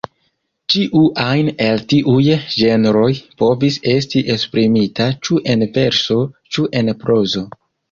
Ĉiu 0.75 1.01
ajn 1.23 1.51
el 1.65 1.83
tiuj 1.93 2.23
ĝenroj 2.55 3.11
povis 3.43 3.79
estis 3.93 4.33
esprimita 4.39 5.09
ĉu 5.29 5.39
en 5.55 5.69
verso 5.79 6.19
ĉu 6.57 6.69
en 6.83 6.95
prozo. 7.07 7.49